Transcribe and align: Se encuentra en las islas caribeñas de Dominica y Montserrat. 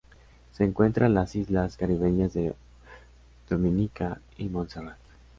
Se 0.51 0.63
encuentra 0.63 1.05
en 1.05 1.13
las 1.13 1.35
islas 1.35 1.77
caribeñas 1.77 2.33
de 2.33 2.55
Dominica 3.47 4.19
y 4.35 4.49
Montserrat. 4.49 4.97